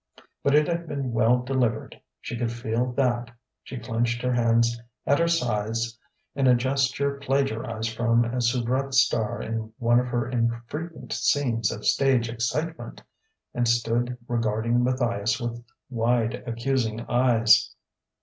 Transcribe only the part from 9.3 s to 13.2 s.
in one of her infrequent scenes of stage excitement;